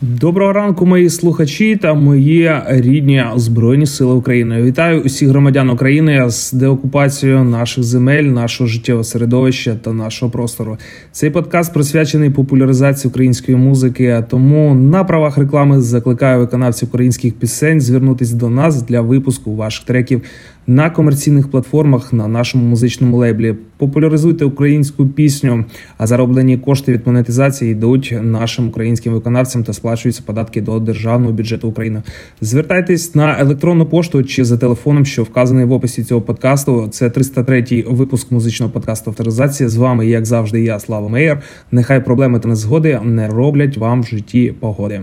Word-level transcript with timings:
Доброго 0.00 0.52
ранку, 0.52 0.86
мої 0.86 1.10
слухачі 1.10 1.76
та 1.76 1.94
мої 1.94 2.52
рідні 2.66 3.24
збройні 3.36 3.86
сили 3.86 4.14
України. 4.14 4.62
Вітаю 4.62 5.00
усіх 5.00 5.28
громадян 5.28 5.70
України 5.70 6.30
з 6.30 6.52
деокупацією 6.52 7.44
наших 7.44 7.84
земель, 7.84 8.22
нашого 8.22 8.68
життєвого 8.68 9.04
середовища 9.04 9.74
та 9.74 9.92
нашого 9.92 10.30
простору. 10.32 10.76
Цей 11.12 11.30
подкаст 11.30 11.74
присвячений 11.74 12.30
популяризації 12.30 13.10
української 13.10 13.56
музики. 13.56 14.24
Тому 14.28 14.74
на 14.74 15.04
правах 15.04 15.38
реклами 15.38 15.80
закликаю 15.80 16.38
виконавців 16.38 16.88
українських 16.88 17.34
пісень 17.34 17.80
звернутися 17.80 18.36
до 18.36 18.50
нас 18.50 18.82
для 18.82 19.00
випуску 19.00 19.56
ваших 19.56 19.84
треків 19.84 20.22
на 20.68 20.90
комерційних 20.90 21.50
платформах 21.50 22.12
на 22.12 22.28
нашому 22.28 22.64
музичному 22.64 23.16
лейблі. 23.16 23.56
Популяризуйте 23.76 24.44
українську 24.44 25.06
пісню, 25.06 25.64
а 25.98 26.06
зароблені 26.06 26.58
кошти 26.58 26.92
від 26.92 27.06
монетизації 27.06 27.72
йдуть 27.72 28.14
нашим 28.22 28.68
українським 28.68 29.12
виконавцям 29.12 29.64
та 29.64 29.72
сплачуються 29.72 30.22
податки 30.26 30.60
до 30.60 30.80
державного 30.80 31.32
бюджету 31.32 31.68
України. 31.68 32.02
Звертайтесь 32.40 33.14
на 33.14 33.40
електронну 33.40 33.86
пошту 33.86 34.24
чи 34.24 34.44
за 34.44 34.58
телефоном, 34.58 35.06
що 35.06 35.22
вказаний 35.22 35.64
в 35.64 35.72
описі 35.72 36.04
цього 36.04 36.20
подкасту. 36.20 36.88
Це 36.90 37.08
303-й 37.08 37.82
випуск 37.82 38.30
музичного 38.30 38.72
подкасту 38.72 39.10
авторизація. 39.10 39.68
З 39.68 39.76
вами, 39.76 40.06
як 40.06 40.26
завжди, 40.26 40.62
я 40.62 40.80
Слава 40.80 41.08
Меєр. 41.08 41.42
Нехай 41.72 42.04
проблеми 42.04 42.40
та 42.40 42.48
незгоди 42.48 43.00
не 43.04 43.28
роблять 43.28 43.76
вам 43.76 44.02
в 44.02 44.06
житті 44.06 44.54
погоди. 44.60 45.00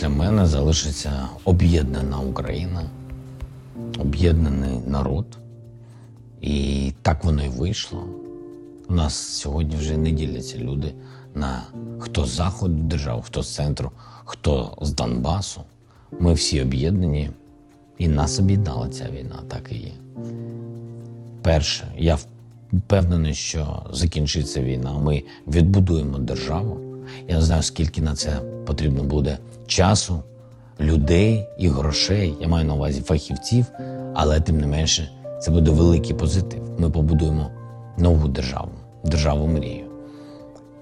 Для 0.00 0.08
мене 0.08 0.46
залишиться 0.46 1.10
об'єднана 1.44 2.18
Україна 2.18 2.80
об'єднаний 3.98 4.78
народ. 4.86 5.38
І 6.40 6.92
так 7.02 7.24
воно 7.24 7.44
і 7.44 7.48
вийшло. 7.48 8.04
У 8.88 8.94
нас 8.94 9.14
сьогодні 9.14 9.76
вже 9.76 9.96
не 9.96 10.10
діляться 10.10 10.58
люди 10.58 10.94
на 11.34 11.62
хто 11.98 12.26
з 12.26 12.30
заходу 12.30 12.74
держав, 12.74 13.22
хто 13.22 13.42
з 13.42 13.54
центру, 13.54 13.90
хто 14.24 14.78
з 14.80 14.92
Донбасу. 14.92 15.62
Ми 16.20 16.32
всі 16.32 16.62
об'єднані, 16.62 17.30
і 17.98 18.08
нас 18.08 18.38
об'єднала 18.38 18.88
ця 18.88 19.10
війна, 19.10 19.42
так 19.48 19.72
і 19.72 19.74
є. 19.74 19.92
Перше, 21.42 21.92
я 21.96 22.18
впевнений, 22.72 23.34
що 23.34 23.82
закінчиться 23.92 24.62
війна. 24.62 24.98
Ми 24.98 25.22
відбудуємо 25.46 26.18
державу. 26.18 26.80
Я 27.28 27.34
не 27.34 27.42
знаю, 27.42 27.62
скільки 27.62 28.02
на 28.02 28.14
це 28.14 28.40
потрібно 28.66 29.02
буде 29.02 29.38
часу, 29.66 30.22
людей 30.80 31.48
і 31.58 31.68
грошей. 31.68 32.34
Я 32.40 32.48
маю 32.48 32.66
на 32.66 32.74
увазі 32.74 33.00
фахівців, 33.00 33.66
але 34.14 34.40
тим 34.40 34.60
не 34.60 34.66
менше 34.66 35.10
це 35.40 35.50
буде 35.50 35.70
великий 35.70 36.16
позитив. 36.16 36.62
Ми 36.78 36.90
побудуємо 36.90 37.50
нову 37.98 38.28
державу, 38.28 38.70
державу 39.04 39.46
мрію. 39.46 39.84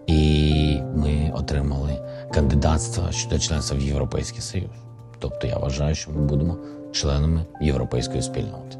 І 0.06 0.78
ми 0.96 1.32
отримали 1.34 1.98
кандидатство 2.34 3.12
щодо 3.12 3.38
членства 3.38 3.78
в 3.78 3.80
Європейський 3.80 4.40
Союз. 4.40 4.70
Тобто 5.18 5.46
я 5.46 5.58
вважаю, 5.58 5.94
що 5.94 6.10
ми 6.10 6.20
будемо 6.20 6.56
членами 6.92 7.44
європейської 7.60 8.22
спільноти. 8.22 8.78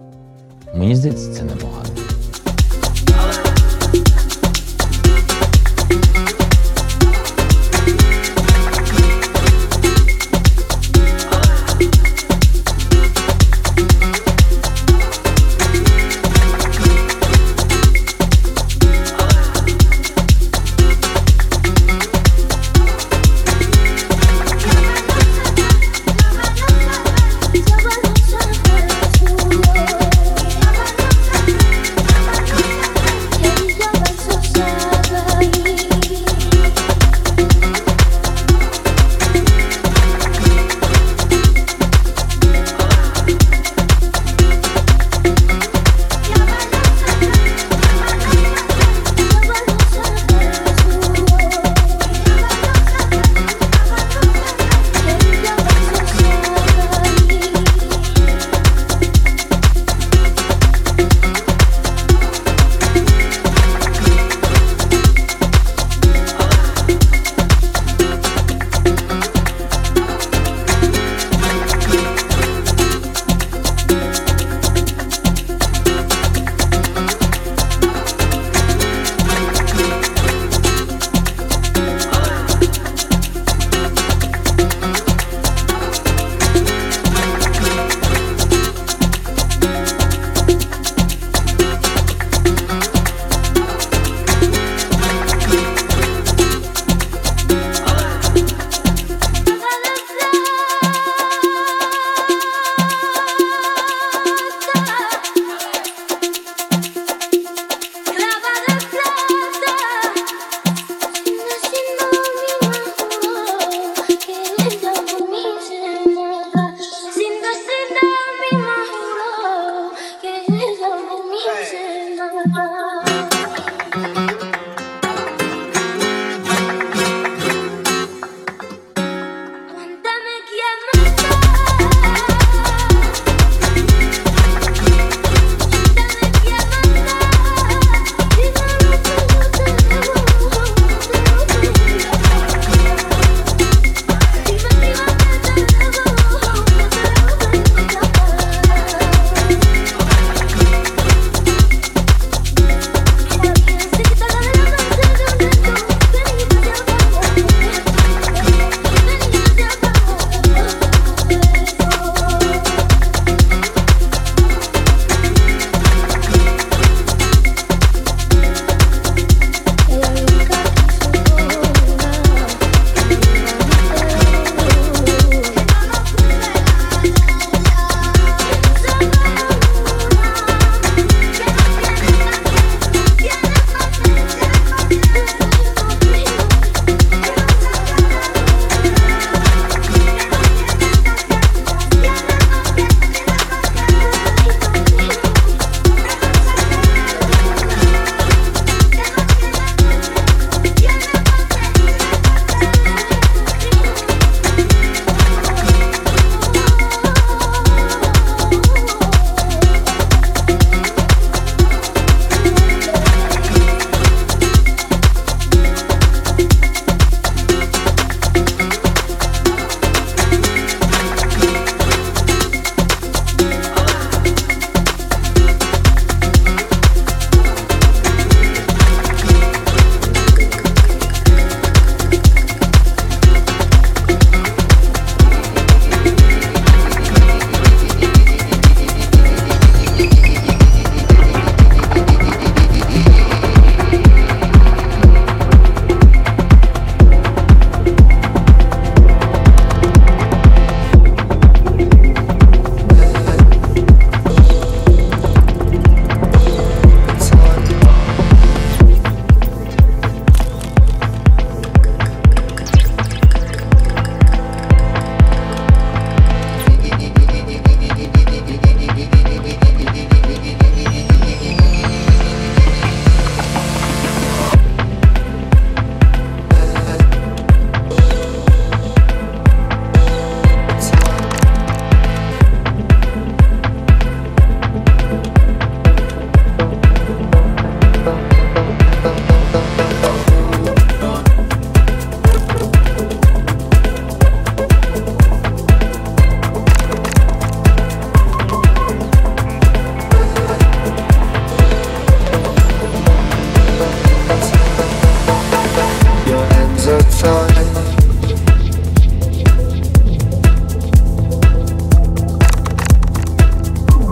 Мені 0.75 0.97
здається, 0.97 1.33
це 1.33 1.42
непогано. 1.42 1.91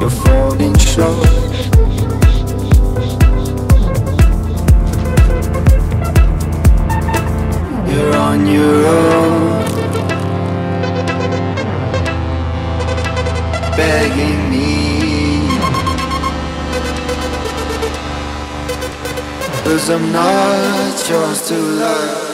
you're 0.04 0.10
falling 0.10 0.76
short. 0.76 1.28
You're 7.88 8.16
on 8.16 8.46
your 8.46 8.86
own, 8.86 9.64
begging 13.78 14.50
me. 14.50 15.48
Cause 19.64 19.88
I'm 19.88 20.12
not 20.12 21.08
yours 21.08 21.48
to 21.48 21.56
love 21.56 22.33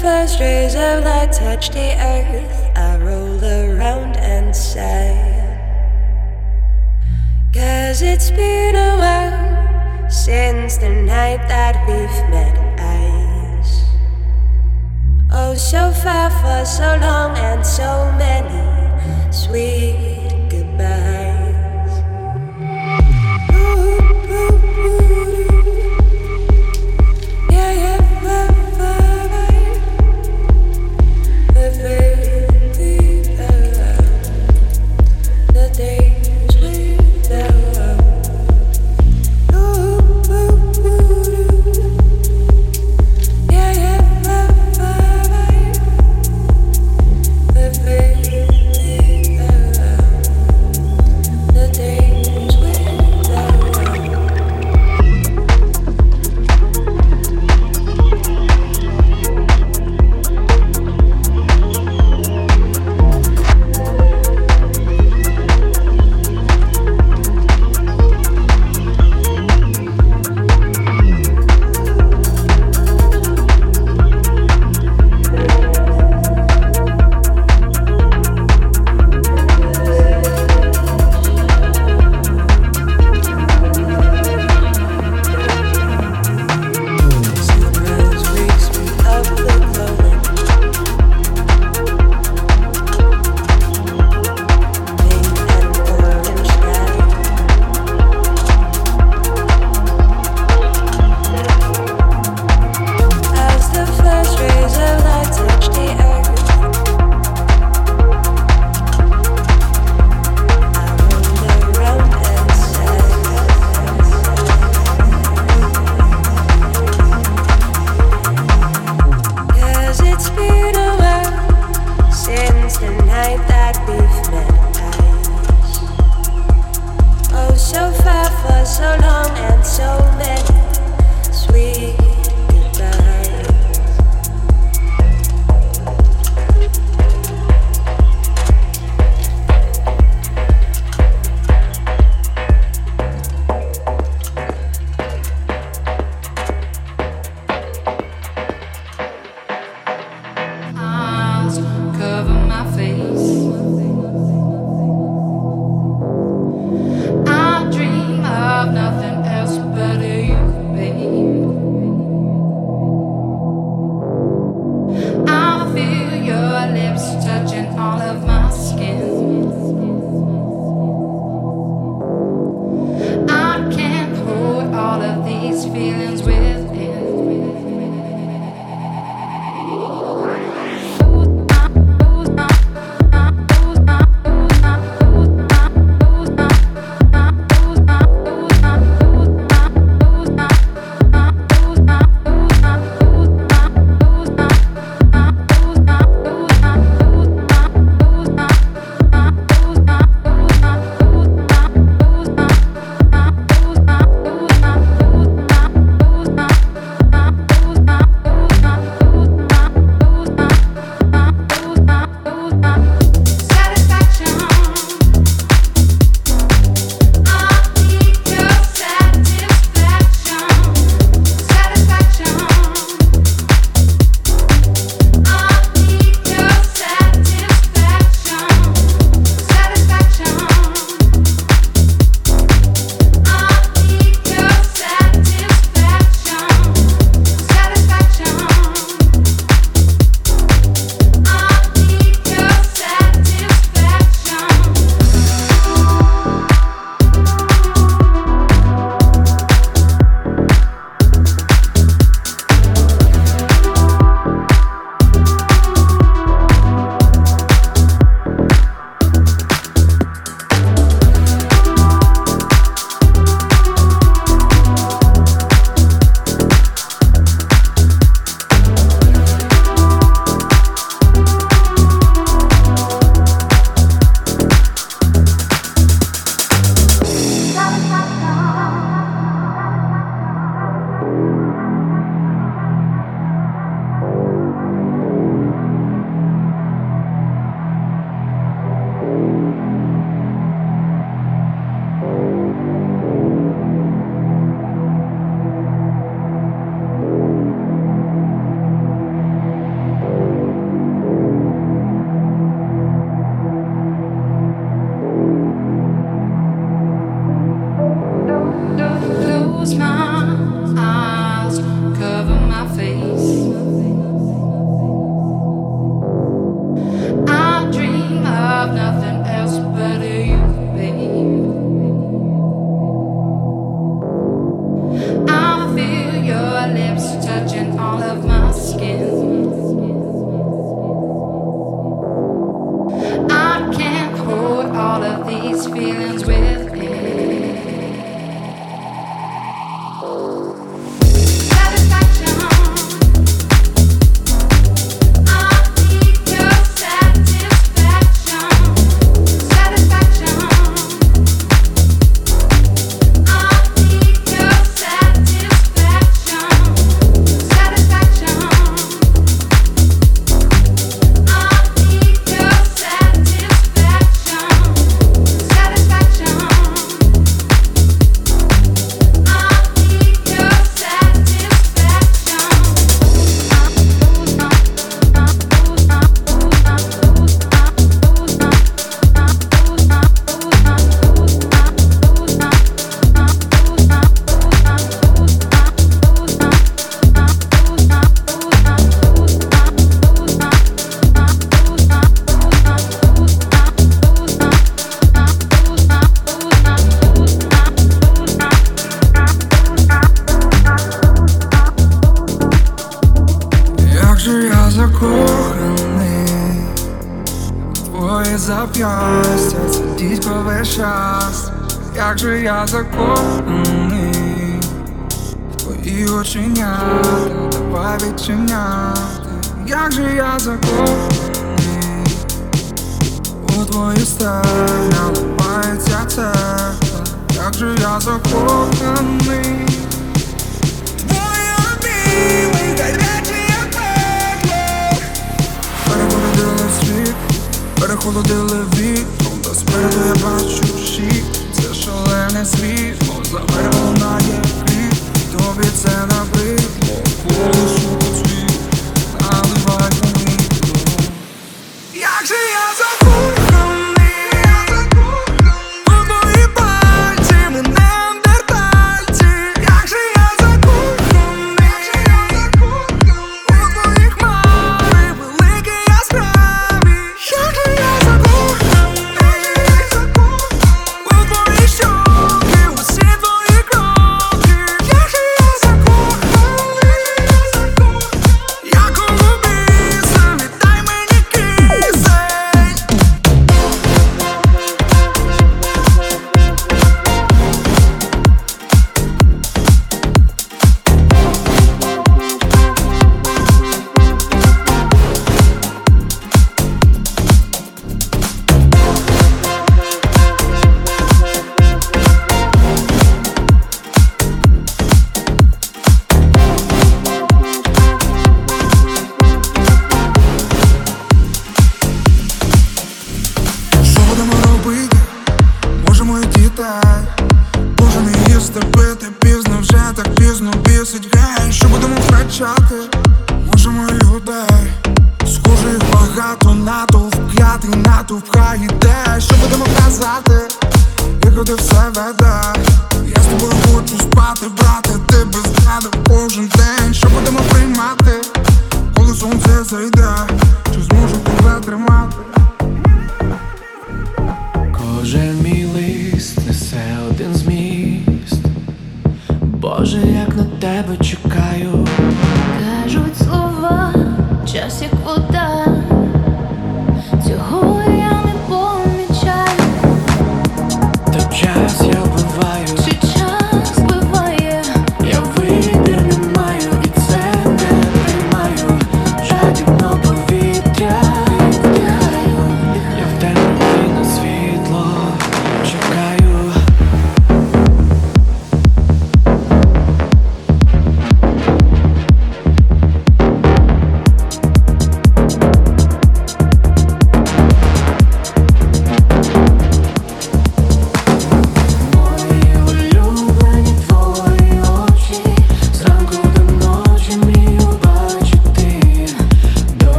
first 0.00 0.38
rays 0.38 0.74
of 0.74 1.02
light 1.02 1.32
touch 1.32 1.70
the 1.70 1.90
earth, 1.98 2.70
I 2.76 2.98
roll 2.98 3.42
around 3.42 4.16
and 4.16 4.54
sighed. 4.54 5.58
Cause 7.52 8.02
it's 8.02 8.30
been 8.30 8.76
a 8.76 8.96
while 8.96 10.10
since 10.10 10.76
the 10.76 10.90
night 10.90 11.48
that 11.48 11.76
we've 11.88 12.30
met 12.30 12.56
eyes. 12.78 13.70
Oh, 15.32 15.54
so 15.54 15.90
far 15.90 16.30
for 16.30 16.64
so 16.64 16.98
long 17.00 17.36
and 17.36 17.66
so 17.66 18.12
many 18.16 19.32
sweet. 19.32 19.87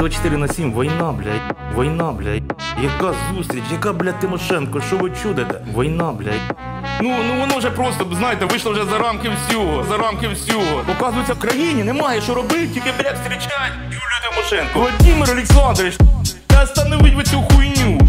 24 0.00 0.36
на 0.36 0.48
7, 0.48 0.72
війна, 0.72 1.12
блядь, 1.12 1.56
війна, 1.78 2.12
блядь. 2.12 2.42
Яка 2.82 3.14
зустріч, 3.34 3.62
яка, 3.72 3.92
блядь, 3.92 4.20
Тимошенко, 4.20 4.80
що 4.80 4.96
ви 4.96 5.10
чудите? 5.22 5.54
Війна, 5.78 6.12
блядь. 6.12 6.56
Ну, 7.00 7.16
ну 7.28 7.40
воно 7.40 7.58
вже 7.58 7.70
просто, 7.70 8.06
знаєте, 8.18 8.44
вийшло 8.44 8.72
вже 8.72 8.84
за 8.84 8.98
рамки 8.98 9.30
всього, 9.30 9.84
за 9.88 9.96
рамки 9.96 10.28
всього. 10.28 10.82
Оказується, 10.98 11.32
в 11.32 11.38
країні 11.38 11.84
немає 11.84 12.20
що 12.20 12.34
робити, 12.34 12.66
тільки, 12.74 12.92
блядь, 12.98 13.16
зустрічать 13.16 13.72
Юлію 13.84 14.20
Тимошенко. 14.30 14.80
Владимир 14.80 15.30
Олександрович, 15.30 15.98
та 16.46 16.62
остановить 16.62 17.14
ви 17.14 17.22
цю 17.22 17.42
хуйню. 17.42 18.00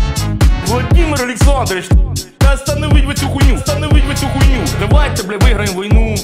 Владимир 0.68 1.22
Олександрович, 1.24 1.90
та 2.38 2.54
остановить 2.54 3.06
ви 3.06 3.14
цю 3.14 3.28
хуйню, 3.28 3.56
остановить 3.56 4.06
ви 4.08 4.16
цю 4.16 4.28
хуйню. 4.28 4.64
Давайте, 4.80 5.24
бля, 5.24 5.38
виграємо 5.38 5.82
війну. 5.82 6.16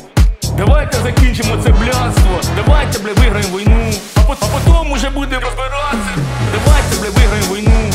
Давайте 0.58 0.98
закінчимо 0.98 1.58
це 1.64 1.70
блядство. 1.70 2.40
Давайте, 2.56 3.00
бля, 3.00 3.14
виграємо 3.14 3.58
війну. 3.58 3.92
А, 4.16 4.20
по- 4.20 4.34
а 4.34 4.60
потім 4.88 4.92
уже 4.92 5.10
будемо 5.10 5.42
розбиратися. 5.42 6.18
Давайте, 6.52 6.96
бля, 7.02 7.10
виграємо 7.10 7.56
війну. 7.56 7.94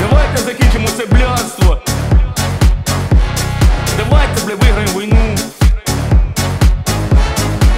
Давайте 0.00 0.42
закінчимо 0.42 0.88
це 0.88 1.06
блядство. 1.06 1.78
Давайте, 3.98 4.46
бля, 4.46 4.54
виграємо 4.54 5.00
війну. 5.00 5.36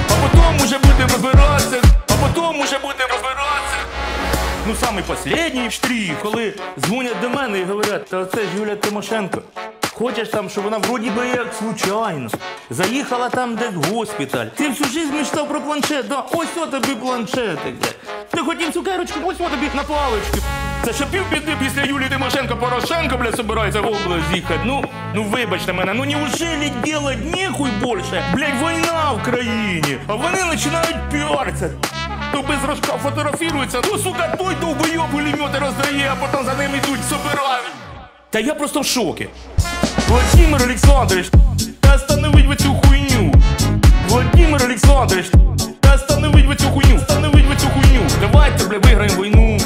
А 0.08 0.14
потім 0.22 0.64
уже 0.64 0.78
будемо 0.78 1.08
розбиратися. 1.12 1.82
А 2.08 2.12
потім 2.12 2.60
уже 2.60 2.78
будемо 2.78 3.08
розбиратися. 3.12 3.78
Ну, 4.66 4.74
самий 4.80 5.04
последній 5.04 5.70
штрих, 5.70 6.20
коли 6.22 6.54
дзвонять 6.78 7.20
до 7.20 7.30
мене 7.30 7.58
і 7.58 7.64
говорять, 7.64 8.06
та 8.06 8.24
це 8.24 8.40
ж 8.40 8.48
Юля 8.58 8.76
Тимошенко. 8.76 9.42
Хочеш 9.94 10.28
там, 10.28 10.50
щоб 10.50 10.64
вона 10.64 10.78
вроді 10.78 11.10
би 11.10 11.28
як 11.28 11.54
случайно 11.58 12.30
заїхала 12.70 13.28
там 13.28 13.56
в 13.56 13.94
госпіталь. 13.94 14.46
Ти 14.46 14.68
всю 14.68 14.90
жизнь 14.90 15.14
мечтав 15.14 15.48
про 15.48 15.60
планшет, 15.60 16.08
да? 16.08 16.24
ось 16.32 16.56
о 16.56 16.66
тобі 16.66 16.94
планшетик. 16.94 17.74
Ти 18.30 18.38
хотів 18.38 18.72
цукерочку, 18.72 19.20
ось 19.24 19.40
о 19.40 19.48
тобі 19.48 19.70
на 19.74 19.82
паличку. 19.82 20.36
Це 20.84 20.92
ще 20.92 21.06
півбіди 21.06 21.56
після 21.64 21.82
Юлії 21.82 22.08
Тимошенко 22.08 22.56
Порошенко, 22.56 23.16
блядь, 23.16 23.36
собирається 23.36 23.80
в 23.80 23.86
область 23.86 24.34
їхати. 24.34 24.60
Ну, 24.64 24.84
ну 25.14 25.24
вибачте 25.24 25.72
мене, 25.72 25.94
ну 25.94 26.04
неужели 26.04 26.70
делать 26.84 27.36
нехуй 27.36 27.70
більше? 27.70 28.24
Блядь, 28.34 28.60
війна 28.60 29.12
в 29.12 29.22
країні, 29.22 29.98
а 30.06 30.14
вони 30.14 30.38
починають 30.50 30.96
піарця. 31.12 31.70
То 32.32 32.42
без 32.42 32.64
рожка 32.64 32.92
фотографірується, 33.02 33.80
ну 33.92 33.98
сука, 33.98 34.36
той 34.38 34.54
довбойоб 34.60 35.10
пулемети 35.10 35.58
роздає, 35.58 36.12
а 36.12 36.26
потім 36.26 36.46
за 36.46 36.54
ним 36.54 36.70
йдуть, 36.70 37.00
собирають. 37.08 37.72
Та 38.30 38.40
я 38.40 38.54
просто 38.54 38.80
в 38.80 38.86
шокі. 38.86 39.28
Владимир 40.08 40.62
Олександрович, 40.62 41.30
та 41.80 41.94
остановить 41.94 42.46
ви 42.46 42.56
цю 42.56 42.74
хуйню. 42.74 43.32
Владимир 44.08 44.62
Олександрович, 44.64 45.26
та 45.80 45.94
остановить 45.94 46.46
ви 46.46 46.54
цю 46.56 46.68
хуйню, 46.68 46.96
остановить 46.96 47.46
ви 47.48 47.56
цю 47.56 47.66
хуйню. 47.68 48.00
Давайте, 48.20 48.64
бля, 48.64 48.78
виграємо 48.78 49.22
війну. 49.22 49.58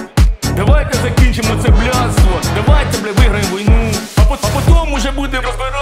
Давайте 0.56 0.98
закінчимо 0.98 1.62
це 1.62 1.68
блядство. 1.68 2.40
Давайте, 2.54 2.98
бля, 2.98 3.12
виграємо 3.12 3.56
війну. 3.56 3.90
А, 4.16 4.20
потім 4.20 4.92
уже 4.94 5.10
будемо 5.10 5.42
розбиратися. 5.42 5.77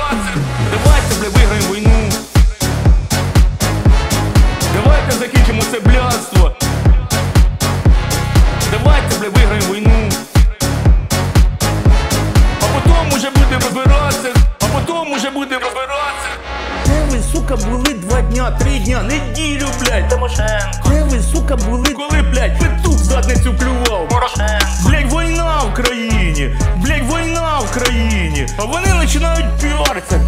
Сука, 17.47 17.57
були 17.57 17.95
два 17.95 18.23
дня, 18.23 18.51
три 18.51 18.79
дня, 18.79 19.03
неділю, 19.03 19.67
блядь, 19.81 20.09
Тимошенко. 20.09 20.89
Де 20.89 21.03
ви, 21.03 21.21
сука, 21.21 21.57
були, 21.57 21.85
коли, 21.85 22.23
блядь, 22.23 22.59
петух 22.59 22.99
задницю 22.99 23.55
клював. 23.59 24.09
Порошенко. 24.09 24.67
Блядь, 24.87 25.13
війна 25.13 25.63
в 25.73 25.75
країні. 25.75 26.57
Блядь, 26.77 27.03
війна 27.03 27.59
в 27.59 27.71
країні. 27.71 28.47
А 28.59 28.65
вони 28.65 28.87
починають 29.01 29.47
піаритися. 29.61 30.21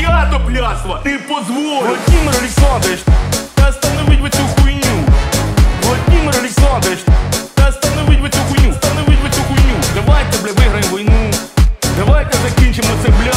Я 0.00 0.30
до 0.32 0.40
плясва 0.46 1.00
не 1.04 1.18
позволю. 1.18 1.86
Владимир 1.86 2.34
Олександрович, 2.38 3.00
та 3.54 3.68
остановить 3.68 4.20
ви 4.20 4.30
цю 4.30 4.62
хуйню. 4.62 5.04
Владимир 5.82 6.34
Олександрович, 6.38 6.98
та 7.54 7.68
остановить 7.68 8.20
ви 8.20 8.28
цю 8.28 8.38
хуйню, 8.48 8.70
остановить 8.70 9.18
ви 9.24 9.30
цю 9.30 9.42
хуйню. 9.48 9.74
Давайте, 9.94 10.38
бля, 10.42 10.52
виграємо 10.52 10.96
війну. 10.96 11.30
Давайте 11.98 12.38
закінчимо 12.48 12.88
це 13.04 13.08
блядство. 13.08 13.27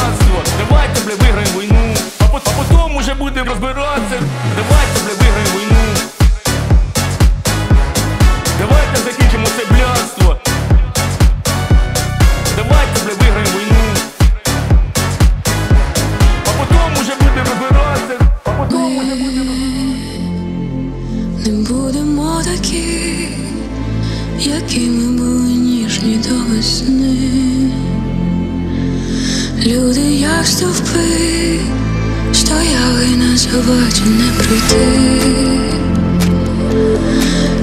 Люди, 30.42 30.50
як 30.50 30.50
що 30.50 32.34
стояли 32.34 33.08
на 33.18 33.38
заваді 33.38 34.02
не 34.06 34.44
пройти. 34.44 35.22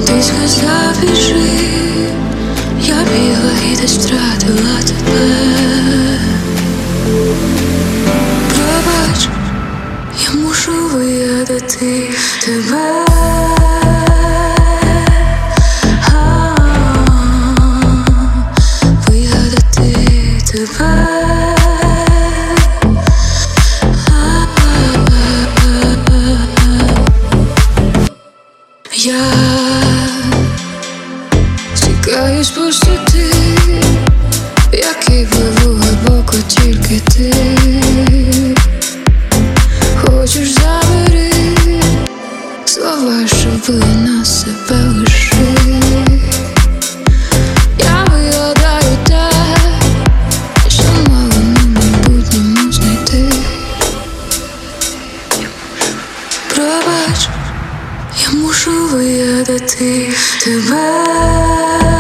Ти 0.07 0.23
сказав 0.23 1.01
біжи, 1.01 1.67
я 2.87 2.95
бігла 2.95 3.73
і 3.73 3.77
десь 3.77 3.99
втратила 3.99 4.83
тебе. 4.87 5.48
Пробач, 56.55 57.29
я 58.25 58.39
мушу 58.39 58.89
виядати 58.89 60.13
тебе. 60.45 61.98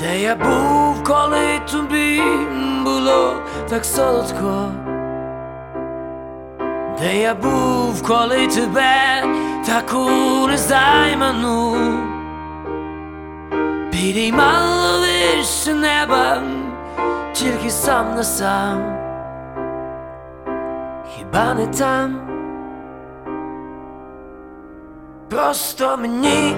Де 0.00 0.20
я 0.20 0.36
був, 0.36 1.04
коли 1.04 1.60
тобі 1.72 2.22
було 2.84 3.34
так 3.68 3.84
солодко? 3.84 4.72
Де 7.00 7.20
я 7.20 7.34
був, 7.34 8.02
коли 8.02 8.46
тебе 8.46 9.24
таку 9.66 10.10
незайману 10.48 11.76
Підіймало 13.90 15.00
вище 15.00 15.74
неба, 15.74 16.42
тільки 17.32 17.70
сам 17.70 18.14
на 18.14 18.22
сам, 18.22 18.96
хіба 21.14 21.54
не 21.54 21.66
там? 21.66 22.20
Просто 25.28 25.96
мені 25.96 26.56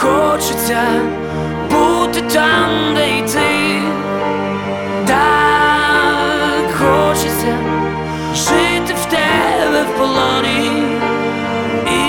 хочеться 0.00 0.82
бути 1.70 2.20
там, 2.34 2.94
де 2.94 3.08
й 3.08 3.22
ти 3.22 3.82
так 5.06 6.74
хочеться 6.78 7.58
жити 8.34 8.94
в 9.02 9.04
тебе 9.04 9.82
в 9.82 9.98
полоні 9.98 10.72
і 11.86 12.02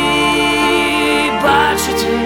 бачити, 1.44 2.20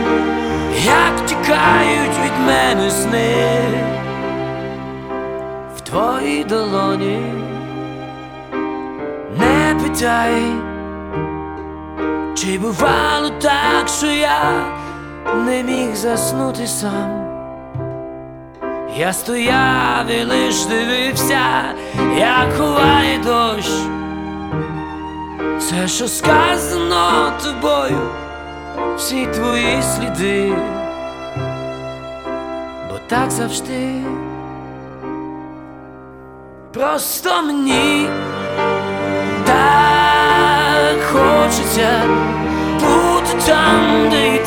як 0.86 1.26
тікають 1.26 2.18
від 2.26 2.47
мене 2.47 2.91
сни 2.91 3.36
в 5.78 5.82
твоїй 5.82 6.43
долоні. 6.43 7.20
Не 9.38 9.76
питай, 9.84 10.43
чи 12.36 12.57
бувало 12.59 13.30
так, 13.30 13.88
що 13.88 14.07
я 14.07 14.75
не 15.36 15.64
міг 15.64 15.96
заснути 15.96 16.68
сам. 16.68 17.26
Я 18.98 19.14
стояв 19.14 20.08
і 20.08 20.24
лиш 20.24 20.66
дивився, 20.66 21.64
як 22.18 22.54
ховає 22.58 23.18
дощ. 23.18 23.70
Все, 25.58 25.88
що 25.88 26.08
сказано 26.08 27.32
тобою, 27.44 28.10
всі 28.98 29.26
твої 29.26 29.82
сліди, 29.82 30.54
бо 32.90 33.00
так 33.08 33.32
завжди. 33.32 34.02
Просто 36.74 37.42
мені 37.42 38.10
так 39.46 40.98
хочеться 41.14 42.02
бути 42.80 43.46
там, 43.46 44.10
де 44.10 44.36
й 44.36 44.40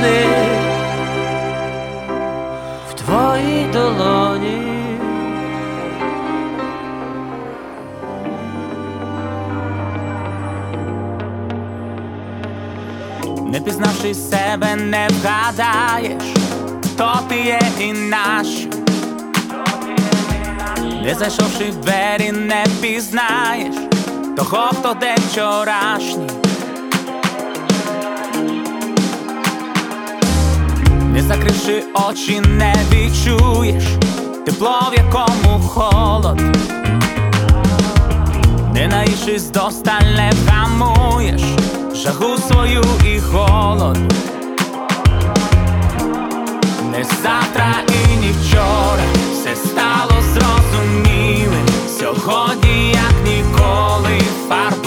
сни 0.00 0.26
в 2.90 2.94
твоїй 2.94 3.66
долоні. 3.72 4.66
Не 13.46 13.60
пізнавши 13.60 14.14
себе, 14.14 14.76
не 14.76 15.08
вгадаєш, 15.08 16.22
хто 16.84 17.20
ти 17.28 17.36
є 17.36 17.60
і 17.80 17.92
наш. 17.92 18.46
Не 21.04 21.14
зайшовши 21.14 21.70
в 21.70 21.76
двері, 21.76 22.32
не 22.32 22.64
пізнаєш 22.80 23.74
того, 24.36 24.70
хто 24.72 24.94
де 25.00 25.14
вчорашній. 25.30 26.39
Не 31.20 31.26
закривши 31.26 31.82
очі, 31.94 32.40
не 32.40 32.74
відчуєш 32.92 33.84
тепло, 34.46 34.92
в 34.92 34.96
якому 34.96 35.60
холод. 35.68 36.40
Не 38.74 38.88
наївшись 38.88 39.50
досталь, 39.50 40.06
не 40.16 40.32
вгамуєш 40.44 41.42
жагу 41.94 42.38
свою 42.38 42.84
і 43.06 43.18
голод. 43.18 43.98
Не 46.90 47.04
завтра 47.04 47.74
і 47.88 48.16
ні 48.16 48.34
вчора 48.40 49.04
все 49.32 49.56
стало 49.56 50.22
зрозумілим. 50.22 51.66
Сьогодні, 51.98 52.88
як 52.88 53.14
ніколи, 53.24 54.20
фарбує 54.48 54.79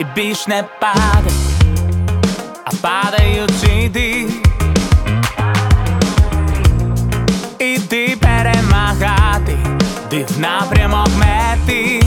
і 0.00 0.04
більш 0.14 0.46
не 0.46 0.64
падай, 0.80 1.32
а 2.64 2.70
падаючи 2.80 3.84
йди. 3.84 4.26
Іди 7.58 8.16
перемагати, 8.20 9.58
йди 10.06 10.26
в 10.28 10.40
напрямок 10.40 11.08
мети. 11.18 12.02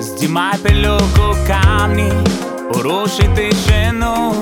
Здімай 0.00 0.58
пилюку 0.62 1.36
камні, 1.46 2.12
порушуй 2.72 3.28
тишину. 3.34 4.34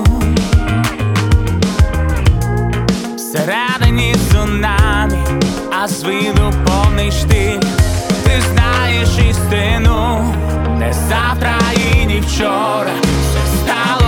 Всередині 3.17 4.15
цунамі, 4.33 5.19
а 5.83 5.89
з 5.89 6.03
виду 6.03 6.53
повний 6.67 7.13
штиль. 7.13 7.61
Ти 8.25 8.41
знаєш 8.53 9.09
істину, 9.31 10.25
не 10.79 10.93
завтра 10.93 11.59
і 11.77 12.07
ні 12.07 12.21
вчора. 12.21 12.91
Все 13.03 13.57
стало 13.57 14.00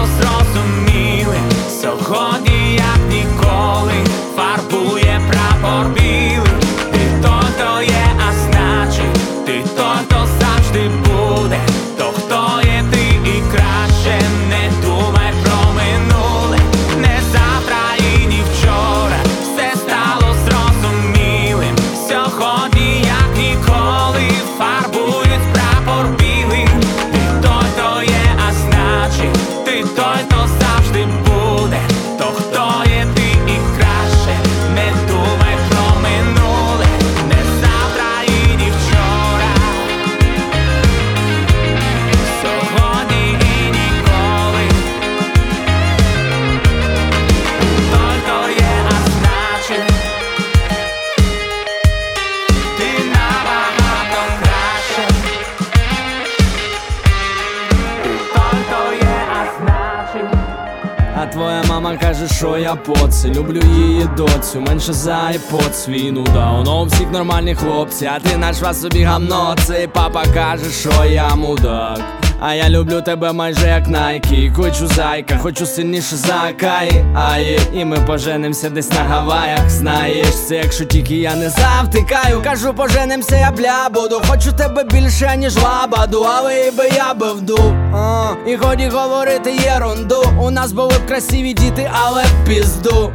я 62.59 62.75
поце, 62.75 63.29
Люблю 63.29 63.61
її 63.77 64.09
доцю, 64.17 64.61
менше 64.61 64.93
за 64.93 65.13
iPod 65.13 65.73
свій 65.73 66.11
Ну 66.11 66.25
да, 66.35 66.53
воно 66.53 66.83
у 66.83 66.85
всіх 66.85 67.11
нормальні 67.11 67.55
хлопці 67.55 68.07
А 68.07 68.21
ти 68.21 68.37
наш 68.37 68.63
вас 68.63 68.81
собі 68.81 69.03
гамно. 69.03 69.57
Цей 69.65 69.87
папа 69.87 70.25
каже, 70.35 70.71
що 70.71 71.05
я 71.05 71.35
мудак 71.35 72.22
А 72.45 72.55
я 72.55 72.69
люблю 72.69 73.01
тебе 73.01 73.33
майже 73.33 73.67
як 73.69 73.89
найки 73.89 74.53
Хочу 74.57 74.87
зайка, 74.87 75.39
хочу 75.39 75.67
сильніше 75.67 76.17
за 76.17 76.35
Акаї 76.49 77.05
Аї, 77.15 77.61
і 77.75 77.85
ми 77.85 77.97
поженимося 77.97 78.71
десь 78.71 78.91
на 78.91 79.01
Гаваях. 79.01 79.71
Знаєш, 79.71 80.35
це 80.49 80.57
якщо 80.57 80.85
тільки 80.85 81.15
я 81.15 81.37
не 81.37 81.51
завтикаю. 81.51 82.43
Кажу, 82.45 82.75
поженимося, 82.75 83.37
я 83.37 83.51
бля 83.51 83.89
буду. 83.95 84.23
Хочу 84.29 84.53
тебе 84.53 84.85
більше, 84.85 85.37
ніж 85.37 85.57
лабаду, 85.57 86.23
а 86.23 86.43
виїби 86.43 86.89
я 86.97 87.15
би 87.15 87.33
вду 87.33 87.75
а, 87.95 88.31
І 88.47 88.57
ході 88.57 88.89
говорити 88.89 89.53
єрунду 89.53 90.25
У 90.41 90.51
нас 90.51 90.73
були 90.73 90.95
б 90.95 91.07
красиві 91.09 91.53
діти, 91.55 91.91
але 92.05 92.25
пізду. 92.47 93.13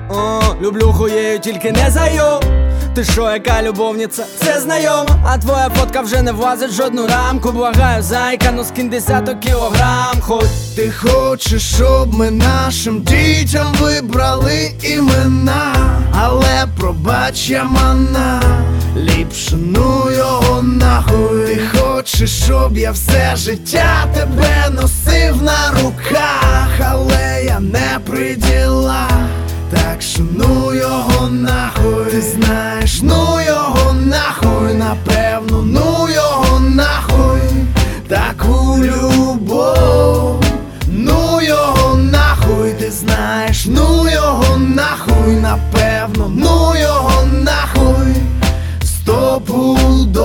Люблю 0.61 0.93
хуєю, 0.93 1.39
тільки 1.39 1.71
не 1.71 1.91
заю 1.91 2.39
ти 2.97 3.03
що, 3.03 3.31
яка 3.31 3.63
любовниця? 3.63 4.25
Це 4.43 4.61
знайомо, 4.61 5.07
а 5.25 5.37
твоя 5.37 5.69
фотка 5.69 6.01
вже 6.01 6.21
не 6.21 6.31
влазить 6.31 6.69
в 6.69 6.73
жодну 6.73 7.07
рамку. 7.07 7.51
Благаю, 7.51 8.03
зайка, 8.03 8.51
ну 8.55 8.63
скинь 8.63 8.89
десяток 8.89 9.39
кілограм, 9.39 10.21
хоч 10.21 10.45
Ти 10.75 10.91
хочеш, 10.91 11.61
щоб 11.75 12.13
ми 12.13 12.31
нашим 12.31 13.01
дітям 13.01 13.73
вибрали 13.79 14.71
імена, 14.83 15.73
але 16.13 16.67
пробач 16.79 17.49
я 17.49 17.63
мана, 17.63 18.41
ліпше 18.95 19.55
ну 19.55 20.11
його 20.17 20.61
нахуй. 20.61 21.55
Ти 21.55 21.61
хочеш, 21.77 22.43
щоб 22.43 22.77
я 22.77 22.91
все 22.91 23.35
життя 23.35 24.07
тебе 24.13 24.69
носив 24.71 25.43
на 25.43 25.71
руках, 25.83 26.69
але 26.91 27.43
я 27.45 27.59
не 27.59 27.99
при 28.05 28.35
ділах. 28.35 29.06
Так 29.71 30.01
що 30.01 30.23
ну 30.37 30.73
його 30.73 31.29
нахуй, 31.29 32.05
ти 32.11 32.21
знаєш, 32.21 33.01
ну 33.01 33.39
його 33.47 33.93
нахуй, 33.93 34.73
напевно, 34.73 35.61
ну 35.61 36.07
його 36.15 36.59
нахуй, 36.59 37.41
таку 38.07 38.77
любов, 38.77 40.43
ну 40.87 41.41
його 41.41 41.95
нахуй, 41.95 42.71
ти 42.71 42.91
знаєш, 42.91 43.65
ну 43.65 44.09
його 44.09 44.57
нахуй, 44.57 45.33
напевно, 45.41 46.31
ну 46.35 46.73
його 46.81 47.23
нахуй, 47.43 48.15
стопудов. 48.83 50.17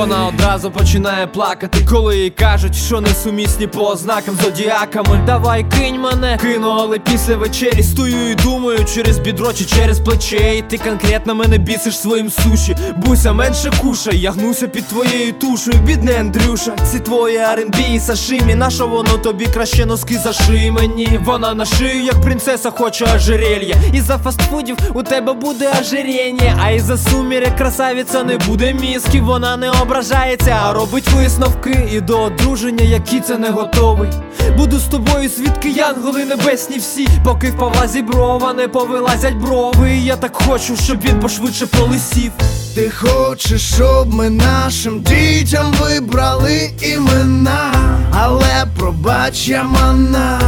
Вона 0.00 0.26
одразу 0.26 0.70
починає 0.70 1.26
плакати, 1.26 1.86
коли 1.90 2.18
їй 2.18 2.30
кажуть, 2.30 2.76
що 2.76 3.00
несумісні 3.00 3.66
по 3.66 3.80
ознакам 3.80 4.34
зодіаками. 4.44 5.22
Давай 5.26 5.66
кинь 5.70 6.00
мене, 6.00 6.38
кину, 6.42 6.68
але 6.70 6.98
після 6.98 7.36
вечері 7.36 7.82
стою 7.82 8.30
і 8.30 8.34
думаю 8.34 8.84
через 8.94 9.18
бідро 9.18 9.52
чи 9.52 9.64
через 9.64 10.00
плече. 10.00 10.56
І 10.56 10.62
ти 10.62 10.78
конкретно 10.78 11.34
мене 11.34 11.58
бісиш 11.58 11.98
своїм 11.98 12.30
суші. 12.30 12.76
Буся 12.96 13.32
менше 13.32 13.72
кушай, 13.82 14.18
я 14.18 14.30
гнуся 14.30 14.68
під 14.68 14.88
твоєю 14.88 15.32
тушею, 15.32 15.78
бідне 15.78 16.20
Андрюша. 16.20 16.76
Ці 16.92 16.98
твої 17.00 17.38
R&B 17.38 17.94
і 17.94 18.00
сашимі, 18.00 18.54
на 18.54 18.70
що 18.70 18.86
воно 18.86 19.18
тобі 19.18 19.46
краще 19.46 19.86
носки 19.86 20.18
заший 20.18 20.70
мені. 20.70 21.20
Вона 21.24 21.54
на 21.54 21.64
шию, 21.64 22.02
як 22.02 22.20
принцеса, 22.20 22.70
хоче 22.70 23.06
ожерелья. 23.16 23.76
І 23.94 24.00
за 24.00 24.18
фастфудів 24.18 24.76
у 24.94 25.02
тебе 25.02 25.32
буде 25.32 25.72
ожиріння, 25.80 26.58
а 26.64 26.70
із 26.70 26.82
за 26.82 26.96
сумірek 26.96 27.58
красавиця 27.58 28.24
не 28.24 28.38
буде 28.38 28.74
мізки, 28.74 29.20
вона 29.20 29.56
не 29.56 29.70
ображається, 29.90 30.72
робить 30.72 31.08
висновки 31.08 31.88
і 31.92 32.00
до 32.00 32.22
одруження, 32.22 32.84
які 32.84 33.20
це 33.20 33.38
не 33.38 33.50
готовий. 33.50 34.10
Буду 34.56 34.78
з 34.78 34.82
тобою, 34.82 35.28
свідки 35.28 35.70
янголи 35.70 36.24
небесні 36.24 36.78
всі, 36.78 37.08
поки 37.24 37.50
в 37.50 37.58
повазі 37.58 38.02
брова 38.02 38.54
не 38.54 38.68
повилазять 38.68 39.34
брови. 39.34 39.90
Я 39.90 40.16
так 40.16 40.36
хочу, 40.36 40.76
щоб 40.76 41.00
він 41.00 41.20
пошвидше 41.20 41.66
полисів. 41.66 42.32
Ти 42.74 42.90
хочеш, 42.90 43.74
щоб 43.74 44.14
ми 44.14 44.30
нашим 44.30 45.00
дітям 45.00 45.72
вибрали 45.80 46.70
імена, 46.82 47.72
але 48.12 48.66
пробач 48.78 49.48
я 49.48 49.62
мана, 49.62 50.40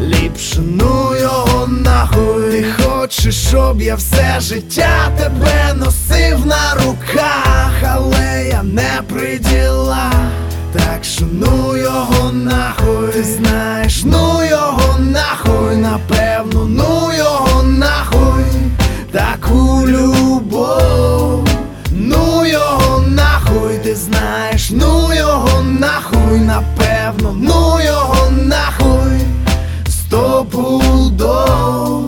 ліпше 0.00 0.60
ну 0.60 1.16
його 1.20 1.66
нахуй. 1.66 2.50
Ти 2.50 2.64
хочеш, 2.82 3.48
щоб 3.48 3.82
я 3.82 3.94
все 3.94 4.40
життя 4.40 5.12
тебе 5.18 5.74
носив 5.74 6.46
на 6.46 6.74
руках, 6.84 7.72
але 7.82 8.48
я 8.48 8.62
не 8.62 9.00
при 9.08 9.38
ділах. 9.38 10.12
Так 10.72 11.04
що 11.04 11.24
ну 11.32 11.76
його 11.76 12.32
нахуй, 12.32 13.08
ти 13.12 13.24
знаєш, 13.24 14.04
ну 14.04 14.44
його 14.50 14.98
нахуй, 14.98 15.76
напевно, 15.76 16.64
ну 16.64 17.10
його 17.18 17.62
нахуй, 17.62 18.44
таку 19.12 19.86
любов, 19.88 21.48
ну 21.90 22.46
його 22.46 23.04
нахуй, 23.08 23.78
ти 23.84 23.94
знаєш, 23.94 24.70
ну 24.70 25.14
його 25.14 25.62
нахуй, 25.62 26.40
напевно, 26.40 27.36
ну 27.40 27.80
його 27.86 28.30
нахуй, 28.30 29.20
стопудов, 30.06 32.04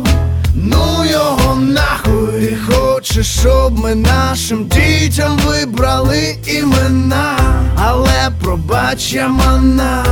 ну 0.55 1.05
його 1.11 1.55
нахуй, 1.55 2.57
хочеш, 2.69 3.27
щоб 3.27 3.79
ми 3.79 3.95
нашим 3.95 4.67
дітям 4.69 5.39
вибрали 5.47 6.37
імена, 6.47 7.37
але 7.77 8.31
пробач 8.43 9.13
я 9.13 9.29
мана, 9.29 10.05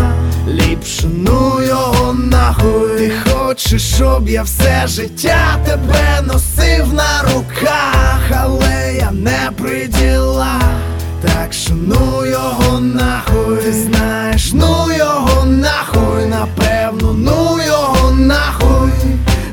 ліпше 0.49 1.09
ну 1.15 1.63
його 1.63 2.13
нахуй. 2.13 2.99
Ти 2.99 3.13
хочеш, 3.31 3.95
щоб 3.95 4.29
я 4.29 4.43
все 4.43 4.87
життя 4.87 5.59
тебе 5.67 6.23
носив 6.27 6.95
на 6.95 7.23
руках, 7.23 8.21
але 8.31 8.97
я 8.99 9.11
не 9.11 9.51
при 9.59 9.87
ділах. 9.87 10.86
Так 11.27 11.53
що 11.53 11.75
ну 11.75 12.27
його 12.27 12.81
нахуй, 12.81 13.57
ти 13.57 13.73
знаєш, 13.73 14.53
ну 14.53 14.87
його 14.99 15.45
нахуй, 15.45 16.27
напевно, 16.27 17.13
ну 17.13 17.59
його 17.67 18.11
нахуй, 18.11 18.91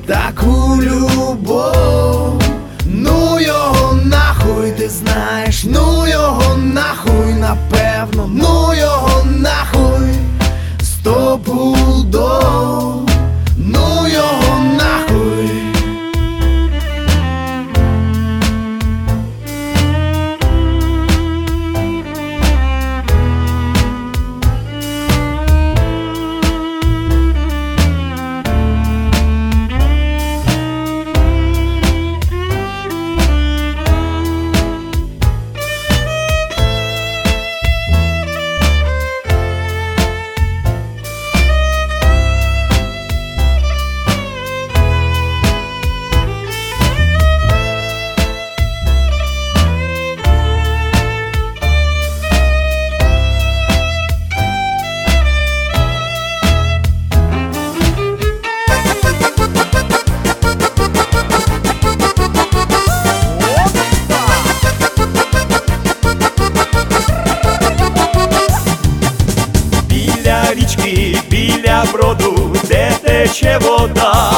таку 0.06 0.82
любов, 0.82 2.42
ну 2.86 3.40
його 3.40 3.94
нахуй, 4.06 4.72
ти 4.72 4.90
знаєш, 4.90 5.64
ну 5.64 6.08
його 6.08 6.56
нахуй, 6.58 7.34
напевно, 7.40 8.30
ну 8.34 8.74
його 8.80 9.24
нахуй, 9.26 10.10
стопудов, 10.82 12.20
ну 13.58 14.08
його 14.08 14.43
біля 71.74 71.86
броду, 71.94 72.56
де 72.64 72.92
тече 73.04 73.60
вода, 73.62 74.32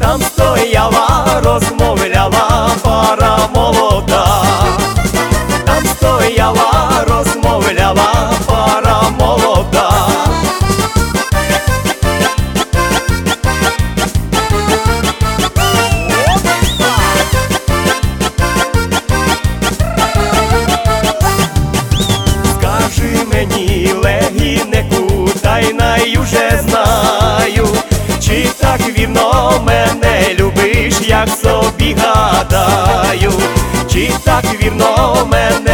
там 0.00 0.22
стояла, 0.22 1.40
розмовляла 1.44 2.31
так 34.32 34.62
вірно 34.62 35.28
мене 35.30 35.71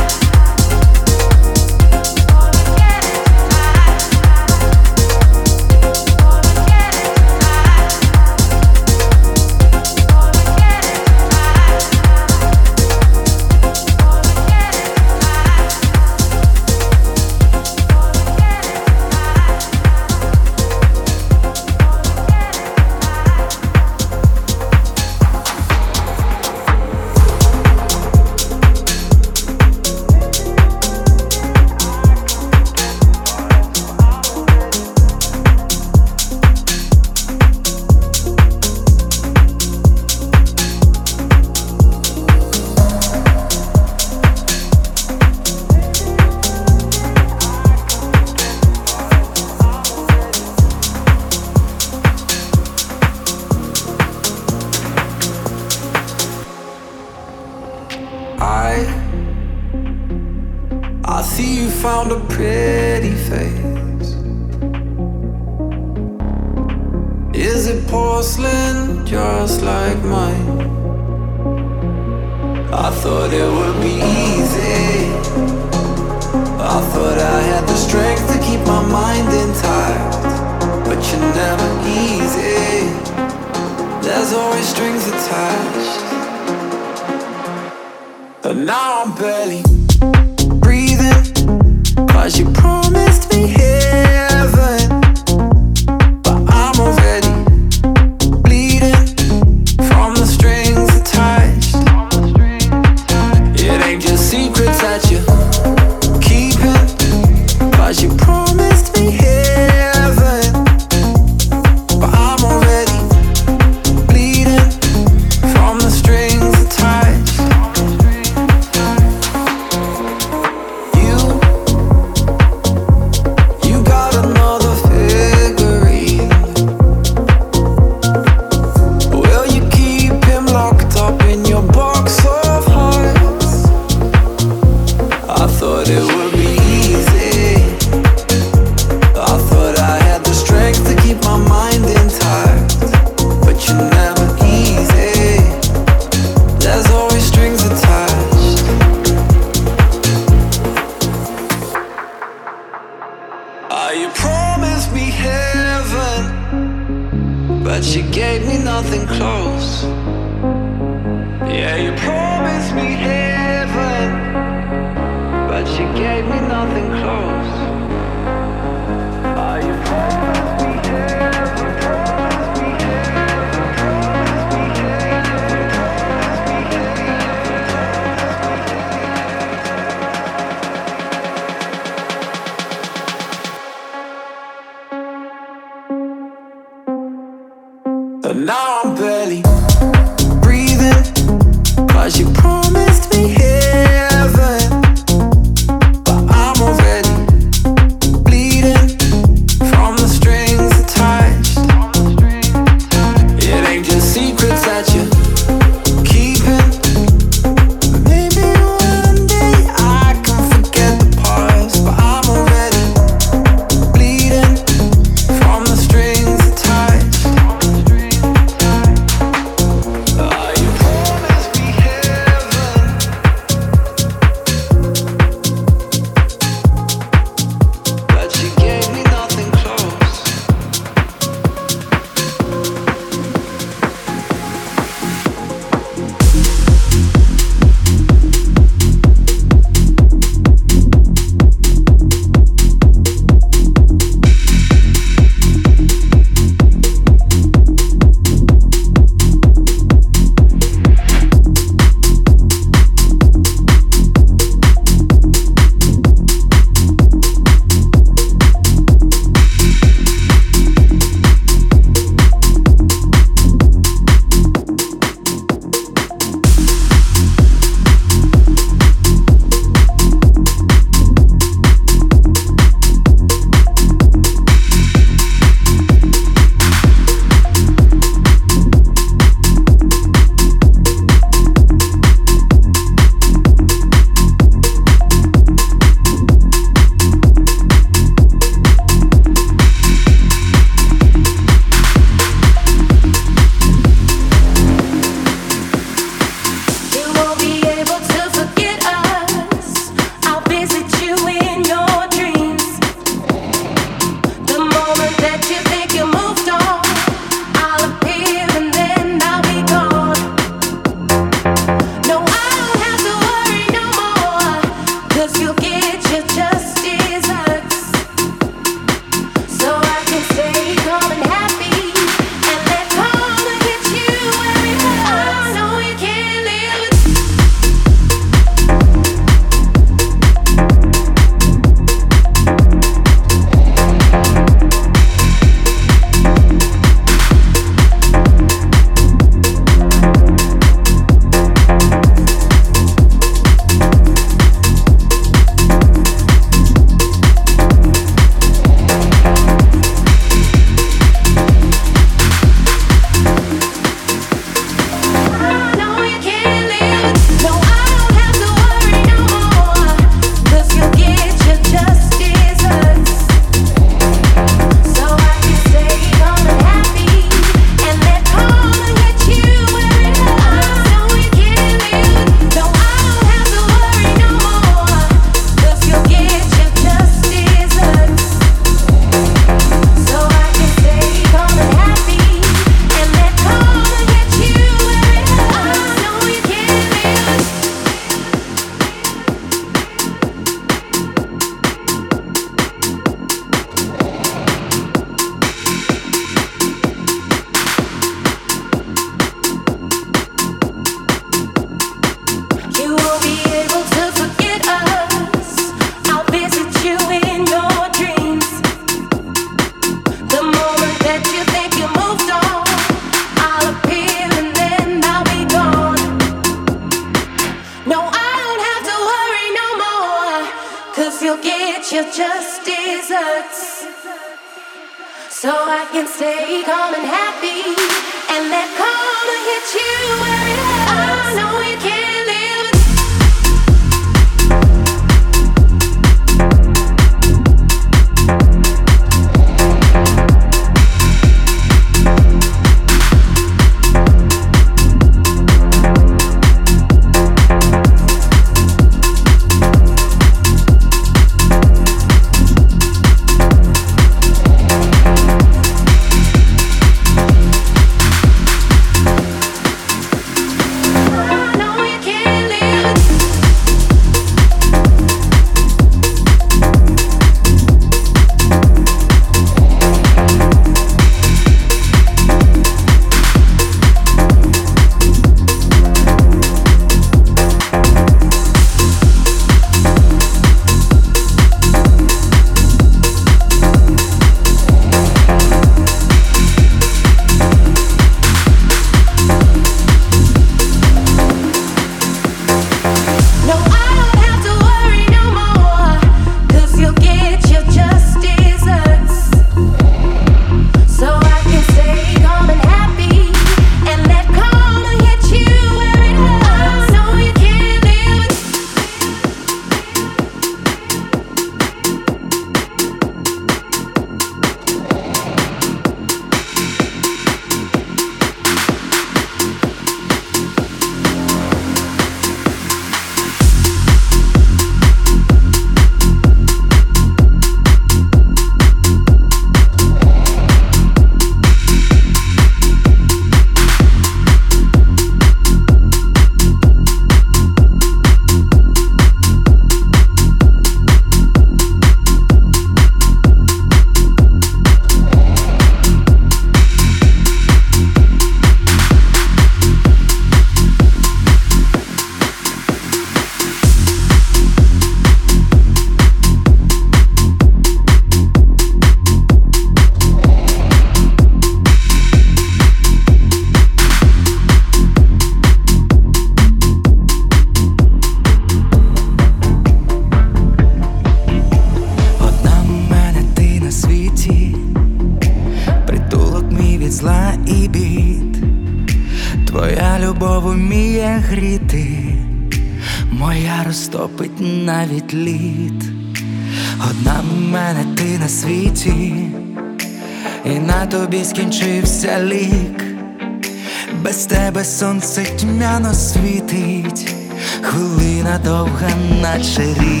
довга, 598.81 598.95
наче 599.21 599.63
рік. 599.63 600.00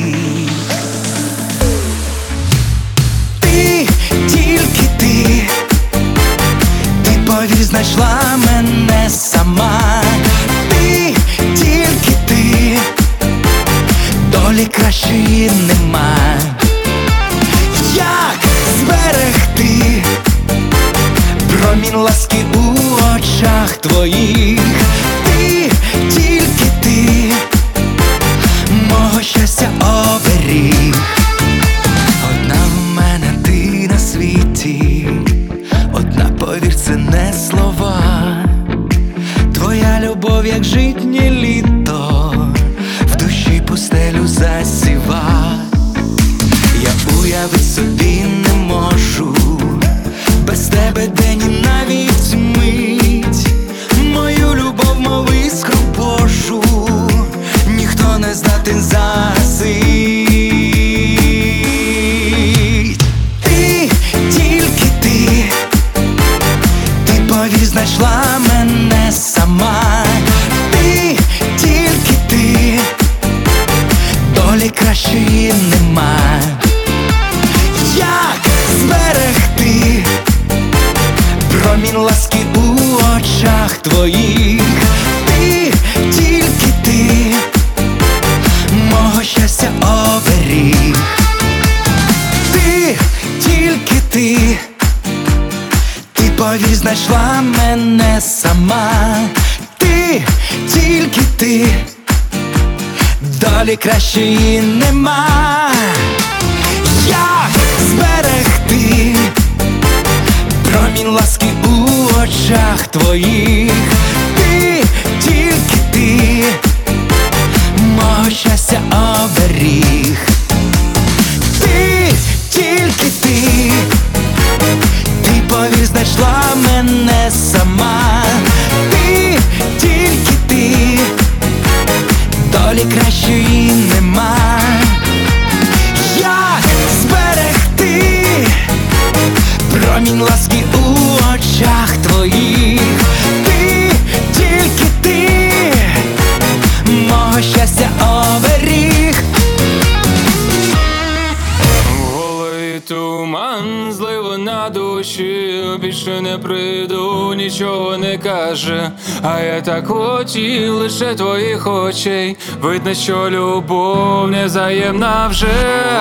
Хотів 160.31 160.73
лише 160.73 161.15
твоїх 161.15 161.67
очей. 161.67 162.37
Видно, 162.61 162.93
що 162.93 163.29
любов 163.29 164.27
невзаємна 164.31 165.27
вже. 165.27 165.47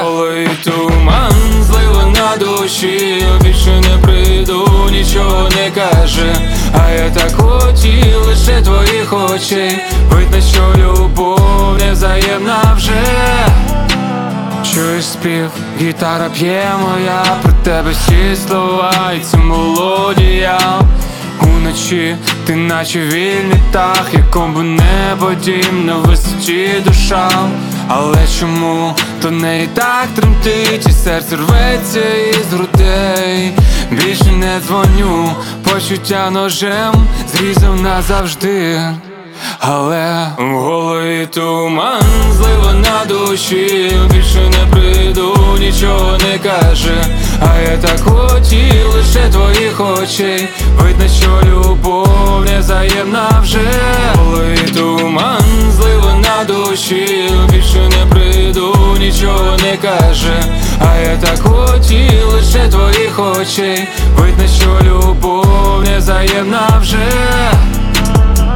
Голий 0.02 0.48
туман, 0.64 1.32
зливо 1.62 2.02
на 2.02 2.36
душі, 2.36 3.24
більше 3.42 3.80
не 3.80 4.02
прийду, 4.02 4.68
нічого 4.90 5.48
не 5.48 5.70
каже. 5.70 6.34
А 6.78 6.90
я 6.90 7.10
так 7.10 7.32
хотів 7.32 8.26
лише 8.26 8.62
твоїх 8.62 9.30
очей. 9.30 9.78
Видно, 10.12 10.40
що 10.40 10.74
любов 10.76 11.78
невзаємна 11.80 12.74
вже. 12.76 13.04
Чуєш 14.74 15.04
спів, 15.04 15.50
гітара 15.80 16.28
п'є 16.34 16.64
моя 16.82 17.24
Про 17.42 17.52
тебе 17.64 17.90
всі 17.90 18.36
слова 18.46 19.12
і 19.16 19.20
це 19.20 19.36
мелодія 19.36 20.60
Уночі 21.42 22.16
ти 22.50 22.56
наче 22.56 23.00
вільний 23.00 23.58
птах, 23.70 24.06
яком 24.12 24.54
би 24.54 24.62
небо 24.62 25.30
дім 25.44 25.86
на 25.86 25.96
висоті 25.96 26.68
душа. 26.84 27.30
Але 27.88 28.18
чому 28.40 28.94
то 29.22 29.30
не 29.30 29.62
і 29.62 29.66
так 29.66 30.06
тремтить, 30.16 30.86
і 30.86 30.92
серце 30.92 31.36
рветься 31.36 32.00
із 32.30 32.52
грудей? 32.52 33.52
Більше 33.90 34.32
не 34.32 34.60
дзвоню, 34.66 35.32
почуття 35.64 36.30
ножем 36.30 36.94
зрізав 37.32 37.80
назавжди. 37.82 38.80
Але 39.58 40.28
в 40.38 40.52
голові 40.52 41.28
туман, 41.34 42.02
злива 42.32 42.72
на 42.72 43.04
душі, 43.04 43.92
більше 44.12 44.50
не 44.50 44.72
прийду, 44.72 45.36
нічого 45.60 46.18
не 46.18 46.38
каже. 46.38 47.04
А 47.40 47.60
я 47.70 47.76
так 47.76 48.00
хотів 48.00 48.86
лише 48.94 49.28
твоїх 49.32 49.80
очей. 49.80 50.48
Видно, 50.78 51.04
що 51.08 51.40
любов 51.50 52.44
невзаємна 52.44 53.40
вже. 53.42 53.60
В 54.14 54.18
голові 54.18 54.58
туман, 54.74 55.42
злива 55.70 56.14
на 56.14 56.44
душі, 56.44 57.30
більше 57.52 57.88
не 57.88 58.14
прийду, 58.14 58.96
нічого 58.98 59.56
не 59.56 59.76
каже. 59.76 60.44
А 60.80 60.96
я 60.96 61.16
так 61.16 61.38
хотів 61.38 62.28
лише 62.32 62.68
твоїх 62.68 63.18
очей. 63.18 63.88
Видно, 64.18 64.44
що 64.58 64.78
любов 64.84 65.82
невзаємна 65.84 66.80
вже. 66.82 67.08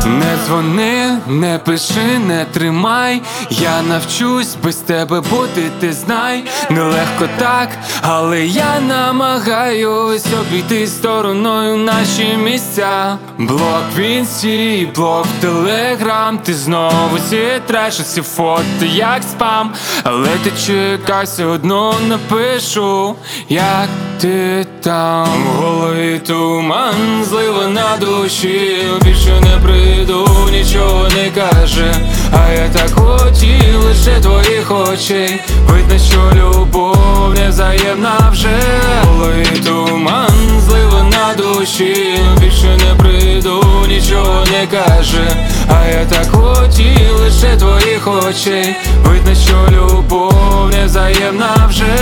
Не 0.06 0.36
дзвони, 0.44 1.18
не 1.26 1.58
пиши, 1.58 2.18
не 2.18 2.44
тримай, 2.44 3.22
я 3.50 3.82
навчусь 3.82 4.56
без 4.62 4.76
тебе 4.76 5.20
бути, 5.20 5.70
ти 5.80 5.92
знай, 5.92 6.44
нелегко 6.70 7.28
так, 7.38 7.68
але 8.02 8.44
я 8.46 8.80
намагаюсь 8.80 10.26
обійти 10.40 10.86
стороною 10.86 11.76
наші 11.76 12.36
місця. 12.44 13.18
Блок 13.38 13.84
в 13.96 13.98
інсті, 13.98 14.88
блок 14.94 15.26
телеграм, 15.40 16.38
ти 16.38 16.54
знову 16.54 17.18
зітреш 17.28 18.00
усі 18.00 18.22
фото, 18.22 18.84
як 18.84 19.22
спам, 19.22 19.72
але 20.02 20.28
ти 20.28 20.52
чекай, 20.66 21.24
все 21.24 21.44
одно 21.44 21.94
напишу, 22.08 23.14
як 23.48 23.88
ти 24.20 24.66
там? 24.80 25.26
В 25.44 25.62
голові 25.62 26.20
туман, 26.26 27.24
злива 27.24 27.68
на 27.68 27.96
душі, 28.00 28.78
більше 29.02 29.40
не 29.40 29.58
прийду, 29.94 30.26
нічого 30.52 31.08
не 31.08 31.30
каже, 31.30 31.94
а 32.32 32.52
я 32.52 32.68
так 32.68 32.90
хотів 32.90 33.80
лише 33.84 34.20
твоїх 34.20 34.90
очей. 34.90 35.40
Видно, 35.68 35.98
що 35.98 36.32
любов 36.34 37.34
невзаємна 37.34 38.30
вже 38.32 38.60
В 39.04 39.06
голові 39.06 39.60
туман, 39.64 40.60
злива 40.60 41.02
на 41.02 41.34
душі, 41.34 42.18
більше 42.40 42.76
не 42.76 43.02
прийду, 43.02 43.64
нічого 43.88 44.44
не 44.52 44.66
каже, 44.66 45.46
а 45.68 45.86
я 45.88 46.04
так 46.04 46.26
хотів 46.30 47.16
лише 47.20 47.56
твоїх 47.56 48.08
очей. 48.28 48.76
Видно, 49.04 49.34
що 49.34 49.68
любов 49.70 50.70
невзаємна 50.72 51.68
вже. 51.68 51.96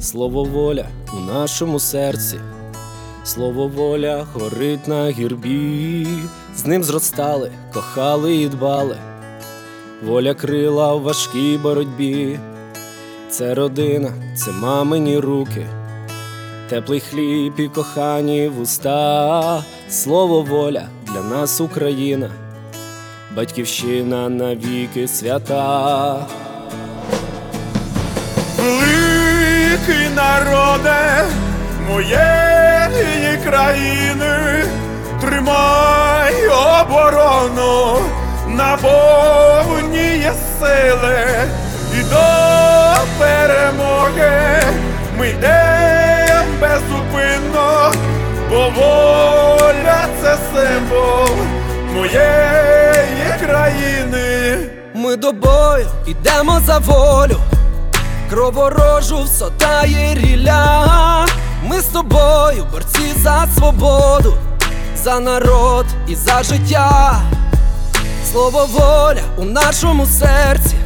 Слово 0.00 0.44
воля 0.44 0.84
у 1.12 1.20
нашому 1.20 1.80
серці, 1.80 2.36
слово 3.24 3.68
воля 3.68 4.26
горить 4.34 4.88
на 4.88 5.10
гірбі, 5.10 6.06
з 6.56 6.66
ним 6.66 6.84
зростали, 6.84 7.52
кохали 7.74 8.36
і 8.36 8.48
дбали, 8.48 8.96
воля 10.04 10.34
крила 10.34 10.94
в 10.94 11.02
важкій 11.02 11.58
боротьбі, 11.62 12.38
це 13.30 13.54
родина, 13.54 14.12
це 14.36 14.50
мамині 14.52 15.18
руки, 15.18 15.66
теплий 16.68 17.00
хліб 17.00 17.52
і 17.60 17.68
кохані 17.68 18.48
вуста, 18.48 19.64
слово 19.90 20.42
воля 20.42 20.86
для 21.06 21.22
нас 21.22 21.60
Україна, 21.60 22.30
батьківщина 23.36 24.28
навіки 24.28 25.08
свята. 25.08 26.26
Великий 28.58 30.08
народе 30.16 31.24
моєї 31.90 32.49
країни, 33.50 34.64
тримай 35.20 36.34
оборону, 36.48 37.98
наповні 38.48 40.18
є 40.18 40.32
сили. 40.60 41.26
І 41.98 42.02
до 42.02 42.24
перемоги. 43.18 44.62
Ми 45.18 45.28
йдемо 45.28 46.42
безупинно, 46.60 47.92
бо 48.50 48.56
воля 48.56 50.06
це 50.22 50.36
символ 50.54 51.36
моєї 51.94 53.34
країни. 53.40 54.58
Ми 54.94 55.16
до 55.16 55.32
бою 55.32 55.86
йдемо 56.06 56.60
за 56.66 56.78
волю, 56.78 57.40
кроворожу 58.30 59.22
всотає 59.22 60.14
ріля. 60.14 61.26
Ми 61.64 61.80
з 61.80 61.84
тобою, 61.84 62.66
борці 62.72 63.12
за 63.22 63.46
свободу, 63.56 64.34
за 64.96 65.20
народ 65.20 65.86
і 66.08 66.14
за 66.14 66.42
життя. 66.42 67.20
Слово 68.32 68.66
воля 68.72 69.22
у 69.36 69.44
нашому 69.44 70.06
серці, 70.06 70.76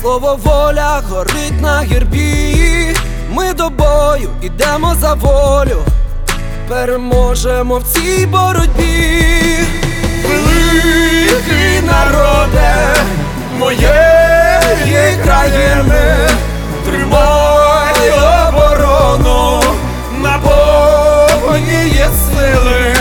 слово 0.00 0.38
воля 0.44 1.02
горить 1.10 1.60
на 1.60 1.78
гербі. 1.78 2.96
Ми 3.30 3.52
до 3.52 3.70
бою 3.70 4.30
йдемо 4.42 4.94
за 5.00 5.14
волю, 5.14 5.82
переможемо 6.68 7.78
в 7.78 7.84
цій 7.84 8.26
боротьбі. 8.26 9.58
Великий 10.28 11.80
народе 11.86 12.94
моєї 13.58 15.16
країни, 15.24 16.28
тримай 16.86 17.53
наповні 21.54 21.88
є 21.88 22.10
сили 22.10 22.93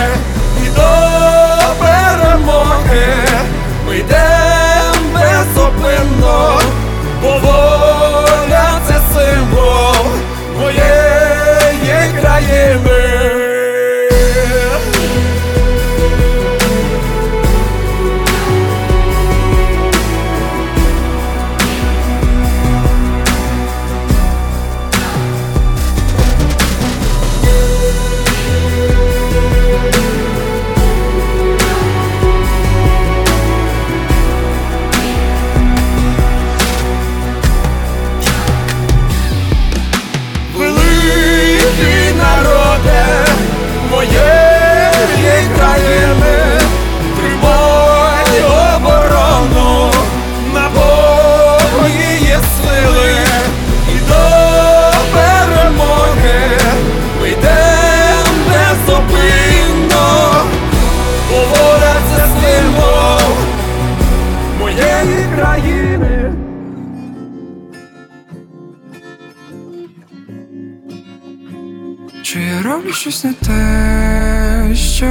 щось 73.03 73.23
не 73.23 73.33
те, 73.33 74.75
що 74.75 75.07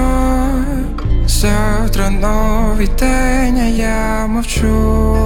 завтра 1.26 2.10
новий 2.10 2.88
день, 2.98 3.58
а 3.58 3.64
я 3.64 4.26
мовчу, 4.26 5.16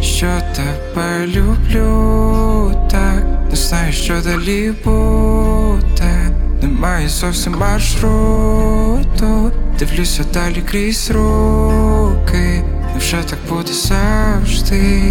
що 0.00 0.26
тебе 0.56 1.26
люблю, 1.26 2.72
так 2.90 3.24
не 3.50 3.56
знаю, 3.56 3.92
що 3.92 4.20
далі 4.20 4.72
буде. 4.84 6.30
Немає 6.62 7.08
зовсім 7.08 7.56
маршруту, 7.58 9.52
дивлюся 9.78 10.24
далі 10.34 10.62
крізь 10.70 11.10
руки, 11.10 12.64
невже 12.94 13.16
так 13.16 13.38
буде 13.48 13.72
завжди? 13.72 15.02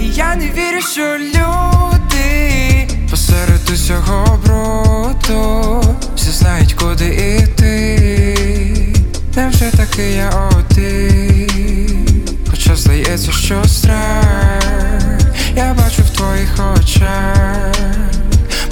І 0.00 0.08
я 0.14 0.36
не 0.36 0.44
вірю, 0.44 0.80
що 0.80 1.16
люди 1.18 2.71
посеред 3.12 3.70
усього 3.72 4.40
бруду 4.44 5.82
всі 6.16 6.30
знають, 6.30 6.72
куди 6.72 7.06
іти. 7.38 8.94
Невже 9.36 9.70
таки 9.70 10.02
я 10.02 10.30
один? 10.30 12.06
Хоча 12.50 12.76
здається, 12.76 13.32
що 13.32 13.64
страх 13.64 15.20
я 15.56 15.74
бачу 15.74 16.02
в 16.02 16.10
твоїх 16.10 16.54
очах. 16.74 17.74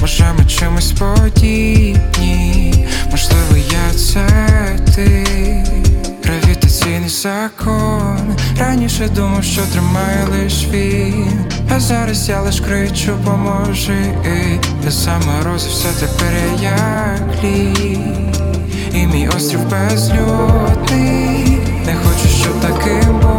Може 0.00 0.32
ми 0.38 0.44
чимось 0.46 0.92
подібні, 0.92 2.88
можливо, 3.10 3.56
я 3.56 3.94
це 3.94 4.26
ти 4.94 5.26
Гравітаційний 6.90 7.08
закон. 7.08 8.36
Раніше 8.58 9.08
думав, 9.08 9.44
що 9.44 9.62
тримає 9.72 10.26
лиш 10.30 10.66
він, 10.70 11.44
а 11.74 11.80
зараз 11.80 12.28
я 12.28 12.40
лиш 12.40 12.60
кричу, 12.60 13.12
поможи! 13.24 14.14
Я 14.84 14.90
сам 14.90 15.22
морозився 15.26 15.88
тепер 16.00 16.32
як 16.62 17.44
лід 17.44 17.98
І 18.94 19.06
мій 19.06 19.28
острів 19.28 19.60
безлюдний. 19.68 21.58
Не 21.86 21.94
хочу, 21.94 22.28
щоб 22.28 22.60
таким 22.60 23.29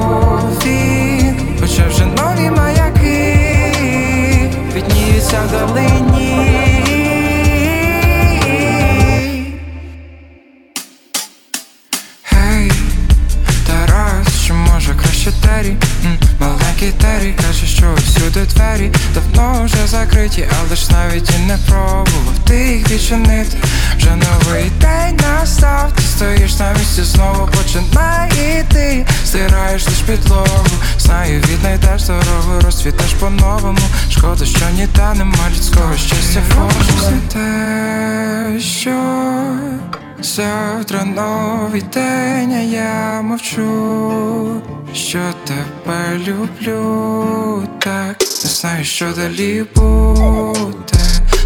новий 41.82 41.94
день, 41.94 42.54
а 42.54 42.62
я 42.62 43.22
мовчу, 43.22 44.62
що 44.94 45.20
тебе 45.46 46.20
люблю, 46.28 47.64
так 47.80 48.20
не 48.44 48.50
знаю, 48.50 48.84
що 48.86 49.06
далі 49.16 49.66
буде. 49.76 51.00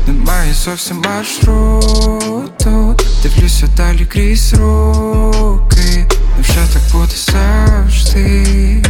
Немає 0.07 0.53
зовсім 0.53 1.03
маршруту, 1.05 2.95
дивлюся 3.23 3.67
далі 3.77 4.05
крізь 4.05 4.53
руки, 4.53 6.07
невже 6.37 6.59
так 6.73 6.81
буде 6.91 7.15
завжди? 7.15 8.83